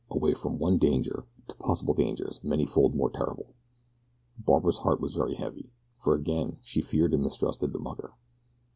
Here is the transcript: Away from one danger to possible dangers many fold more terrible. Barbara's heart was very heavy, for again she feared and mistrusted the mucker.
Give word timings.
Away 0.09 0.33
from 0.33 0.57
one 0.57 0.79
danger 0.79 1.27
to 1.47 1.55
possible 1.57 1.93
dangers 1.93 2.43
many 2.43 2.65
fold 2.65 2.95
more 2.95 3.11
terrible. 3.11 3.53
Barbara's 4.35 4.79
heart 4.79 4.99
was 4.99 5.13
very 5.13 5.35
heavy, 5.35 5.73
for 5.99 6.15
again 6.15 6.57
she 6.63 6.81
feared 6.81 7.13
and 7.13 7.21
mistrusted 7.21 7.71
the 7.71 7.77
mucker. 7.77 8.11